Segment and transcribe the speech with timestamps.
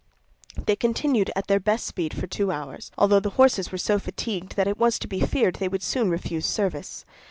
[0.57, 4.55] They continued at their best speed for two hours, although the horses were so fatigued
[4.55, 7.05] that it was to be feared they would soon refuse service.